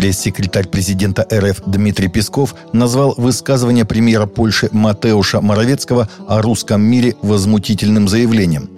Пресс-секретарь 0.00 0.66
президента 0.66 1.28
РФ 1.30 1.60
Дмитрий 1.66 2.08
Песков 2.08 2.54
назвал 2.72 3.12
высказывание 3.18 3.84
премьера 3.84 4.24
Польши 4.24 4.70
Матеуша 4.72 5.42
Моровецкого 5.42 6.08
о 6.26 6.40
русском 6.40 6.80
мире 6.80 7.16
возмутительным 7.20 8.08
заявлением. 8.08 8.70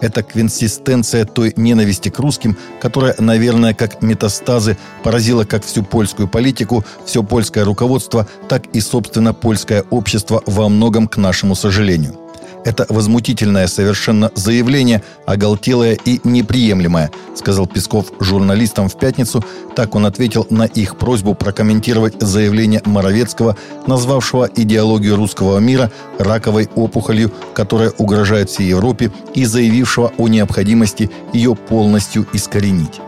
Это 0.00 0.22
консистенция 0.22 1.26
той 1.26 1.52
ненависти 1.54 2.08
к 2.08 2.18
русским, 2.18 2.56
которая, 2.80 3.14
наверное, 3.18 3.74
как 3.74 4.00
метастазы, 4.00 4.78
поразила 5.04 5.44
как 5.44 5.66
всю 5.66 5.82
польскую 5.82 6.28
политику, 6.28 6.82
все 7.04 7.22
польское 7.22 7.66
руководство, 7.66 8.26
так 8.48 8.64
и, 8.68 8.80
собственно, 8.80 9.34
польское 9.34 9.84
общество 9.90 10.42
во 10.46 10.70
многом 10.70 11.08
к 11.08 11.18
нашему 11.18 11.56
сожалению– 11.56 12.16
это 12.64 12.86
возмутительное 12.88 13.66
совершенно 13.66 14.30
заявление, 14.34 15.02
оголтелое 15.26 15.98
и 16.04 16.20
неприемлемое, 16.24 17.10
сказал 17.34 17.66
Песков 17.66 18.12
журналистам 18.20 18.88
в 18.88 18.98
пятницу. 18.98 19.44
Так 19.74 19.94
он 19.94 20.06
ответил 20.06 20.46
на 20.50 20.64
их 20.64 20.96
просьбу 20.96 21.34
прокомментировать 21.34 22.20
заявление 22.20 22.82
Моровецкого, 22.84 23.56
назвавшего 23.86 24.48
идеологию 24.54 25.16
русского 25.16 25.58
мира 25.58 25.90
раковой 26.18 26.68
опухолью, 26.74 27.32
которая 27.54 27.90
угрожает 27.98 28.50
всей 28.50 28.68
Европе, 28.68 29.10
и 29.34 29.44
заявившего 29.44 30.12
о 30.18 30.28
необходимости 30.28 31.10
ее 31.32 31.54
полностью 31.54 32.26
искоренить. 32.32 33.00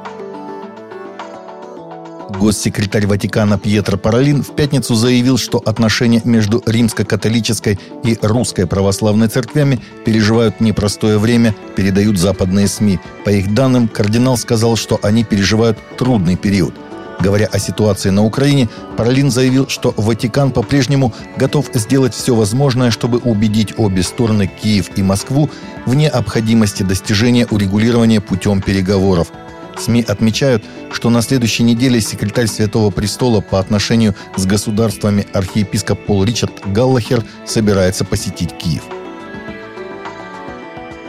Госсекретарь 2.42 3.06
Ватикана 3.06 3.56
Пьетро 3.56 3.96
Паралин 3.96 4.42
в 4.42 4.56
пятницу 4.56 4.96
заявил, 4.96 5.38
что 5.38 5.58
отношения 5.58 6.20
между 6.24 6.60
римско-католической 6.66 7.78
и 8.02 8.18
русской 8.20 8.66
православной 8.66 9.28
церквями 9.28 9.80
переживают 10.04 10.60
непростое 10.60 11.18
время, 11.18 11.54
передают 11.76 12.18
западные 12.18 12.66
СМИ. 12.66 12.98
По 13.24 13.30
их 13.30 13.54
данным, 13.54 13.86
кардинал 13.86 14.36
сказал, 14.36 14.74
что 14.74 14.98
они 15.04 15.22
переживают 15.22 15.78
трудный 15.96 16.34
период. 16.34 16.74
Говоря 17.20 17.46
о 17.46 17.60
ситуации 17.60 18.10
на 18.10 18.24
Украине, 18.24 18.68
Паралин 18.96 19.30
заявил, 19.30 19.68
что 19.68 19.94
Ватикан 19.96 20.50
по-прежнему 20.50 21.14
готов 21.36 21.70
сделать 21.74 22.12
все 22.12 22.34
возможное, 22.34 22.90
чтобы 22.90 23.18
убедить 23.18 23.74
обе 23.76 24.02
стороны, 24.02 24.48
Киев 24.48 24.90
и 24.96 25.02
Москву, 25.04 25.48
в 25.86 25.94
необходимости 25.94 26.82
достижения 26.82 27.46
урегулирования 27.48 28.20
путем 28.20 28.60
переговоров– 28.60 29.28
СМИ 29.78 30.04
отмечают, 30.06 30.64
что 30.92 31.10
на 31.10 31.22
следующей 31.22 31.62
неделе 31.62 32.00
секретарь 32.00 32.46
Святого 32.46 32.90
Престола 32.90 33.40
по 33.40 33.58
отношению 33.58 34.14
с 34.36 34.46
государствами 34.46 35.26
архиепископ 35.32 36.04
Пол 36.06 36.24
Ричард 36.24 36.52
Галлахер 36.66 37.24
собирается 37.46 38.04
посетить 38.04 38.56
Киев. 38.56 38.82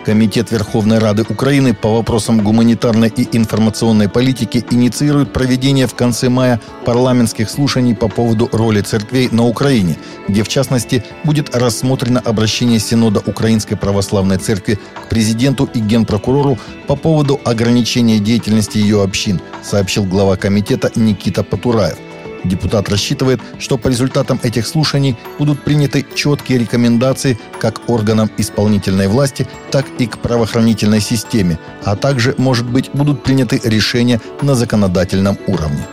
Комитет 0.05 0.51
Верховной 0.51 0.99
Рады 0.99 1.25
Украины 1.29 1.73
по 1.73 1.95
вопросам 1.95 2.43
гуманитарной 2.43 3.07
и 3.09 3.37
информационной 3.37 4.09
политики 4.09 4.65
инициирует 4.69 5.31
проведение 5.31 5.87
в 5.87 5.95
конце 5.95 6.27
мая 6.29 6.59
парламентских 6.85 7.49
слушаний 7.49 7.95
по 7.95 8.09
поводу 8.09 8.49
роли 8.51 8.81
церквей 8.81 9.29
на 9.31 9.45
Украине, 9.45 9.97
где 10.27 10.43
в 10.43 10.49
частности 10.49 11.03
будет 11.23 11.55
рассмотрено 11.55 12.19
обращение 12.19 12.79
Синода 12.79 13.21
Украинской 13.25 13.75
Православной 13.75 14.37
Церкви 14.37 14.77
к 14.95 15.09
президенту 15.09 15.69
и 15.73 15.79
генпрокурору 15.79 16.57
по 16.87 16.95
поводу 16.95 17.39
ограничения 17.45 18.19
деятельности 18.19 18.77
ее 18.77 19.01
общин, 19.01 19.39
сообщил 19.63 20.03
глава 20.03 20.35
комитета 20.35 20.91
Никита 20.95 21.43
Патураев– 21.43 21.97
Депутат 22.43 22.89
рассчитывает, 22.89 23.39
что 23.57 23.77
по 23.77 23.87
результатам 23.87 24.39
этих 24.43 24.67
слушаний 24.67 25.15
будут 25.39 25.63
приняты 25.63 26.05
четкие 26.13 26.59
рекомендации 26.59 27.39
как 27.59 27.89
органам 27.89 28.29
исполнительной 28.37 29.07
власти, 29.07 29.47
так 29.71 29.85
и 29.97 30.07
к 30.07 30.17
правоохранительной 30.17 30.99
системе, 30.99 31.57
а 31.85 31.95
также, 31.95 32.35
может 32.37 32.69
быть, 32.69 32.89
будут 32.93 33.23
приняты 33.23 33.61
решения 33.63 34.19
на 34.41 34.55
законодательном 34.55 35.37
уровне. 35.47 35.85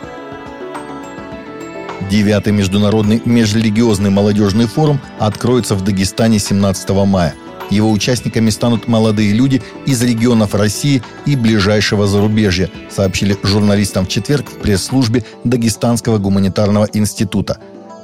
Девятый 2.11 2.53
международный 2.53 3.23
межрелигиозный 3.25 4.11
молодежный 4.11 4.67
форум 4.67 5.01
откроется 5.21 5.77
в 5.77 5.85
Дагестане 5.85 6.41
17 6.41 6.91
мая– 6.91 7.35
его 7.71 7.91
участниками 7.91 8.51
станут 8.51 8.89
молодые 8.89 9.33
люди 9.33 9.63
из 9.87 10.03
регионов 10.03 10.55
России 10.55 11.03
и 11.27 11.37
ближайшего 11.37 12.07
зарубежья, 12.07 12.71
сообщили 12.91 13.37
журналистам 13.43 14.05
в 14.05 14.09
четверг 14.09 14.49
в 14.51 14.59
пресс-службе 14.59 15.25
Дагестанского 15.45 16.19
гуманитарного 16.19 16.89
института. 16.93 17.59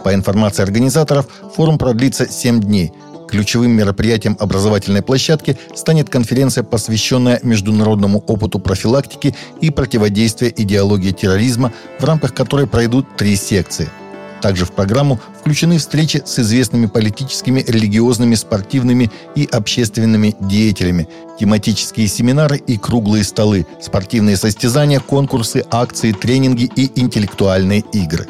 По 0.05 0.15
информации 0.15 0.63
организаторов, 0.63 1.27
форум 1.55 1.79
продлится 1.79 2.31
7 2.31 2.61
дней. 2.61 2.93
Ключевым 3.29 3.73
мероприятием 3.73 4.37
образовательной 4.39 5.03
площадки 5.03 5.59
станет 5.75 6.09
конференция, 6.09 6.63
посвященная 6.63 7.41
международному 7.43 8.21
опыту 8.21 8.61
профилактики 8.61 9.35
и 9.61 9.71
противодействия 9.71 10.53
идеологии 10.57 11.11
терроризма, 11.11 11.73
в 11.99 12.05
рамках 12.05 12.35
которой 12.35 12.69
пройдут 12.69 13.17
три 13.17 13.35
секции– 13.35 13.89
также 14.47 14.65
в 14.65 14.71
программу 14.71 15.19
включены 15.41 15.77
встречи 15.79 16.23
с 16.25 16.39
известными 16.39 16.87
политическими, 16.87 17.65
религиозными, 17.67 18.37
спортивными 18.37 19.11
и 19.35 19.45
общественными 19.51 20.37
деятелями, 20.39 21.09
тематические 21.41 22.07
семинары 22.07 22.57
и 22.59 22.79
круглые 22.79 23.25
столы, 23.25 23.67
спортивные 23.83 24.37
состязания, 24.37 25.01
конкурсы, 25.01 25.65
акции, 25.69 26.13
тренинги 26.13 26.71
и 26.77 26.93
интеллектуальные 26.95 27.83
игры. 27.93 28.29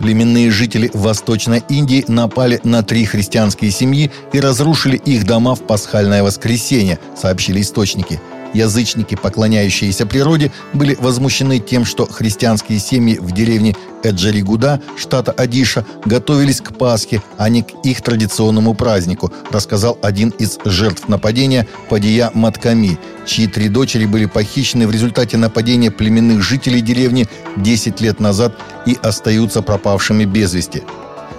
Племенные 0.00 0.50
жители 0.50 0.90
Восточной 0.92 1.62
Индии 1.68 2.04
напали 2.08 2.60
на 2.64 2.82
три 2.82 3.04
христианские 3.04 3.70
семьи 3.70 4.10
и 4.32 4.40
разрушили 4.40 4.96
их 4.96 5.24
дома 5.24 5.54
в 5.54 5.60
пасхальное 5.60 6.24
воскресенье, 6.24 6.98
сообщили 7.16 7.60
источники– 7.60 8.20
Язычники, 8.54 9.14
поклоняющиеся 9.14 10.06
природе, 10.06 10.50
были 10.72 10.94
возмущены 10.94 11.58
тем, 11.58 11.84
что 11.84 12.06
христианские 12.06 12.78
семьи 12.78 13.18
в 13.18 13.32
деревне 13.32 13.74
Эджаригуда, 14.02 14.80
штата 14.96 15.32
Адиша, 15.32 15.84
готовились 16.04 16.60
к 16.60 16.76
Пасхе, 16.76 17.22
а 17.36 17.48
не 17.48 17.62
к 17.62 17.70
их 17.84 18.02
традиционному 18.02 18.74
празднику, 18.74 19.32
рассказал 19.50 19.98
один 20.02 20.30
из 20.30 20.58
жертв 20.64 21.08
нападения 21.08 21.66
Падия 21.88 22.30
Матками, 22.34 22.98
чьи 23.26 23.46
три 23.46 23.68
дочери 23.68 24.06
были 24.06 24.26
похищены 24.26 24.86
в 24.86 24.90
результате 24.90 25.36
нападения 25.36 25.90
племенных 25.90 26.42
жителей 26.42 26.80
деревни 26.80 27.28
10 27.56 28.00
лет 28.00 28.20
назад 28.20 28.54
и 28.86 28.96
остаются 29.02 29.62
пропавшими 29.62 30.24
без 30.24 30.54
вести. 30.54 30.82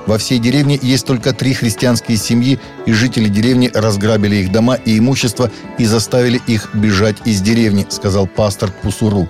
Во 0.09 0.18
всей 0.18 0.40
деревне 0.40 0.80
есть 0.81 1.06
только 1.06 1.34
три 1.34 1.53
христианские 1.53 2.18
семьи, 2.18 2.59
и 2.88 2.94
жители 2.94 3.30
деревни 3.30 3.70
разграбили 3.72 4.38
их 4.38 4.52
дома 4.52 4.74
и 4.74 4.97
имущество 4.97 5.52
и 5.78 5.86
заставили 5.86 6.42
их 6.47 6.72
бежать 6.74 7.18
из 7.25 7.42
деревни, 7.42 7.86
сказал 7.90 8.25
пастор 8.25 8.72
Пусуру. 8.81 9.30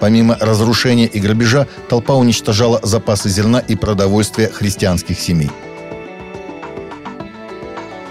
Помимо 0.00 0.34
разрушения 0.40 1.04
и 1.04 1.20
грабежа, 1.20 1.66
толпа 1.90 2.14
уничтожала 2.14 2.80
запасы 2.82 3.28
зерна 3.28 3.58
и 3.58 3.76
продовольствия 3.76 4.48
христианских 4.48 5.20
семей. 5.20 5.50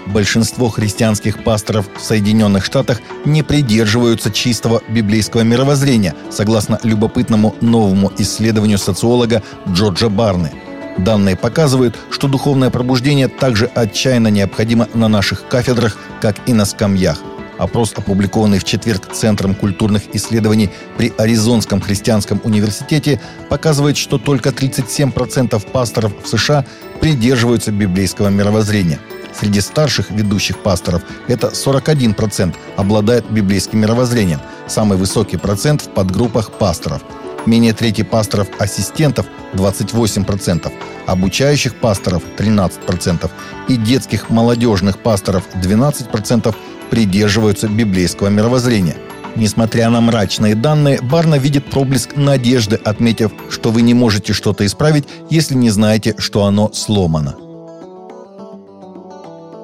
Большинство 0.06 0.68
христианских 0.68 1.42
пасторов 1.42 1.86
в 1.98 2.00
Соединенных 2.00 2.64
Штатах 2.64 3.00
не 3.24 3.42
придерживаются 3.42 4.30
чистого 4.30 4.82
библейского 4.88 5.40
мировоззрения, 5.40 6.14
согласно 6.30 6.78
любопытному 6.84 7.56
новому 7.60 8.12
исследованию 8.18 8.78
социолога 8.78 9.42
Джорджа 9.66 10.08
Барны– 10.08 10.52
Данные 10.98 11.36
показывают, 11.36 11.96
что 12.10 12.26
духовное 12.26 12.70
пробуждение 12.70 13.28
также 13.28 13.66
отчаянно 13.66 14.28
необходимо 14.28 14.88
на 14.94 15.08
наших 15.08 15.46
кафедрах, 15.46 15.96
как 16.20 16.36
и 16.46 16.52
на 16.52 16.64
скамьях. 16.64 17.22
Опрос, 17.56 17.92
опубликованный 17.96 18.58
в 18.58 18.64
четверг 18.64 19.12
Центром 19.12 19.54
культурных 19.54 20.14
исследований 20.14 20.70
при 20.96 21.12
Аризонском 21.16 21.80
христианском 21.80 22.40
университете, 22.44 23.20
показывает, 23.48 23.96
что 23.96 24.18
только 24.18 24.50
37% 24.50 25.70
пасторов 25.70 26.12
в 26.22 26.28
США 26.28 26.64
придерживаются 27.00 27.72
библейского 27.72 28.28
мировоззрения. 28.28 28.98
Среди 29.38 29.60
старших 29.60 30.10
ведущих 30.10 30.58
пасторов 30.58 31.02
это 31.28 31.48
41% 31.48 32.54
обладает 32.76 33.30
библейским 33.30 33.80
мировоззрением, 33.80 34.40
самый 34.66 34.98
высокий 34.98 35.36
процент 35.36 35.82
в 35.82 35.88
подгруппах 35.90 36.52
пасторов– 36.52 37.02
менее 37.48 37.72
трети 37.72 38.02
пасторов-ассистентов 38.02 39.26
28%, 39.54 40.72
обучающих 41.06 41.74
пасторов 41.74 42.22
13% 42.36 43.30
и 43.68 43.76
детских 43.76 44.30
молодежных 44.30 44.98
пасторов 44.98 45.44
12% 45.54 46.54
придерживаются 46.90 47.68
библейского 47.68 48.28
мировоззрения. 48.28 48.96
Несмотря 49.36 49.90
на 49.90 50.00
мрачные 50.00 50.54
данные, 50.54 51.00
Барна 51.00 51.36
видит 51.36 51.70
проблеск 51.70 52.16
надежды, 52.16 52.76
отметив, 52.76 53.30
что 53.50 53.70
вы 53.70 53.82
не 53.82 53.94
можете 53.94 54.32
что-то 54.32 54.66
исправить, 54.66 55.06
если 55.30 55.54
не 55.54 55.70
знаете, 55.70 56.14
что 56.18 56.44
оно 56.44 56.72
сломано. 56.72 57.47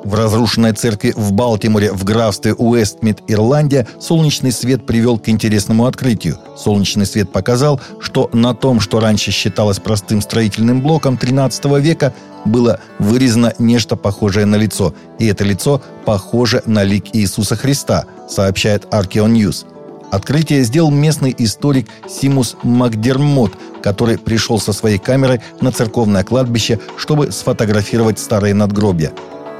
В 0.04 0.14
разрушенной 0.14 0.72
церкви 0.72 1.14
в 1.16 1.32
Балтиморе 1.32 1.90
в 1.90 2.04
графстве 2.04 2.52
Уэстмид, 2.52 3.20
Ирландия, 3.26 3.88
солнечный 3.98 4.52
свет 4.52 4.84
привел 4.84 5.18
к 5.18 5.30
интересному 5.30 5.86
открытию. 5.86 6.38
Солнечный 6.58 7.06
свет 7.06 7.32
показал, 7.32 7.80
что 8.00 8.28
на 8.34 8.54
том, 8.54 8.80
что 8.80 9.00
раньше 9.00 9.30
считалось 9.30 9.78
простым 9.78 10.20
строительным 10.20 10.82
блоком 10.82 11.16
13 11.16 11.64
века, 11.80 12.12
было 12.44 12.80
вырезано 12.98 13.54
нечто 13.58 13.96
похожее 13.96 14.44
на 14.44 14.56
лицо. 14.56 14.94
И 15.18 15.26
это 15.26 15.42
лицо 15.42 15.80
похоже 16.04 16.62
на 16.66 16.84
лик 16.84 17.06
Иисуса 17.14 17.56
Христа, 17.56 18.04
сообщает 18.28 18.84
Archeon 18.90 19.32
News. 19.32 19.64
Открытие 20.10 20.64
сделал 20.64 20.90
местный 20.90 21.34
историк 21.38 21.88
Симус 22.08 22.56
Макдермот, 22.62 23.52
который 23.82 24.18
пришел 24.18 24.60
со 24.60 24.74
своей 24.74 24.98
камерой 24.98 25.40
на 25.62 25.72
церковное 25.72 26.24
кладбище, 26.24 26.78
чтобы 26.98 27.32
сфотографировать 27.32 28.18
старые 28.18 28.52
надгробия. 28.52 29.12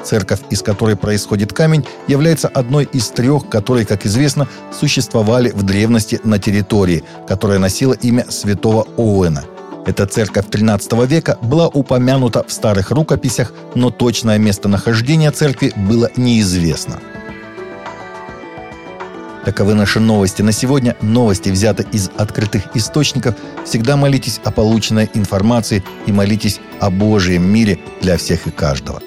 Церковь, 0.05 0.41
из 0.51 0.63
которой 0.63 0.97
происходит 0.97 1.53
камень, 1.53 1.85
является 2.07 2.49
одной 2.49 2.85
из 2.85 3.09
трех, 3.09 3.49
которые, 3.49 3.87
как 3.87 4.07
известно, 4.07 4.49
существовали 4.79 5.51
в 5.51 5.63
древности 5.63 6.21
на 6.25 6.39
территории, 6.39 7.05
которая 7.27 7.59
носила 7.59 7.95
имя 7.95 8.27
святого 8.29 8.87
Оуэна. 8.97 9.45
Эта 9.87 10.07
церковь 10.07 10.47
XIII 10.47 11.07
века 11.07 11.39
была 11.43 11.69
упомянута 11.69 12.43
в 12.43 12.53
старых 12.53 12.91
рукописях, 12.91 13.53
но 13.75 13.91
точное 13.91 14.39
местонахождение 14.39 15.31
церкви 15.31 15.73
было 15.77 16.11
неизвестно. 16.17 17.01
Таковы 19.45 19.75
наши 19.75 20.01
новости 20.01 20.41
на 20.41 20.53
сегодня. 20.53 20.97
Новости 21.03 21.51
взяты 21.51 21.87
из 21.93 22.11
открытых 22.17 22.75
источников. 22.75 23.35
Всегда 23.67 23.97
молитесь 23.97 24.41
о 24.43 24.51
полученной 24.51 25.11
информации 25.13 25.85
и 26.07 26.13
молитесь 26.13 26.61
о 26.81 26.89
Божьем 26.91 27.43
мире 27.43 27.79
для 28.01 28.17
всех 28.17 28.47
и 28.47 28.51
каждого. 28.51 29.03